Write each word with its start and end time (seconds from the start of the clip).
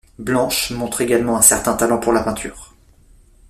Blanche 0.17 0.71
montre 0.71 1.01
également 1.01 1.37
un 1.37 1.43
certain 1.43 1.75
talent 1.75 1.99
pour 1.99 2.11
la 2.11 2.23
peinture. 2.23 2.73